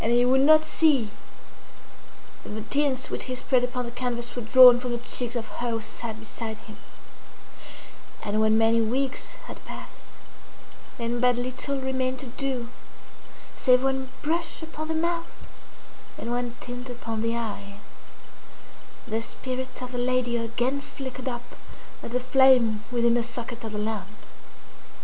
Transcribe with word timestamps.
And 0.03 0.11
he 0.11 0.25
would 0.25 0.41
not 0.41 0.65
see 0.65 1.09
that 2.43 2.49
the 2.49 2.63
tints 2.63 3.11
which 3.11 3.25
he 3.25 3.35
spread 3.35 3.63
upon 3.63 3.85
the 3.85 3.91
canvas 3.91 4.35
were 4.35 4.41
drawn 4.41 4.79
from 4.79 4.93
the 4.93 4.97
cheeks 4.97 5.35
of 5.35 5.47
her 5.61 5.69
who 5.69 5.79
sate 5.79 6.17
beside 6.17 6.57
him. 6.57 6.77
And 8.23 8.41
when 8.41 8.57
many 8.57 8.81
weeks 8.81 9.33
had 9.45 9.63
passed, 9.63 10.09
and 10.97 11.21
but 11.21 11.37
little 11.37 11.79
remained 11.79 12.17
to 12.21 12.25
do, 12.25 12.69
save 13.55 13.83
one 13.83 14.09
brush 14.23 14.63
upon 14.63 14.87
the 14.87 14.95
mouth 14.95 15.37
and 16.17 16.31
one 16.31 16.55
tint 16.61 16.89
upon 16.89 17.21
the 17.21 17.37
eye, 17.37 17.79
the 19.07 19.21
spirit 19.21 19.83
of 19.83 19.91
the 19.91 19.99
lady 19.99 20.35
again 20.35 20.81
flickered 20.81 21.29
up 21.29 21.55
as 22.01 22.13
the 22.13 22.19
flame 22.19 22.83
within 22.91 23.13
the 23.13 23.21
socket 23.21 23.63
of 23.63 23.71
the 23.71 23.77
lamp. 23.77 24.09